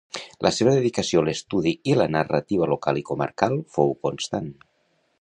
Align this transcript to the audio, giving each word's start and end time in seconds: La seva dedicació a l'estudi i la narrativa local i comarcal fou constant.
La 0.45 0.51
seva 0.59 0.71
dedicació 0.77 1.21
a 1.23 1.27
l'estudi 1.27 1.75
i 1.93 1.99
la 2.01 2.09
narrativa 2.17 2.71
local 2.75 3.03
i 3.03 3.07
comarcal 3.13 3.63
fou 3.77 3.97
constant. 4.09 4.53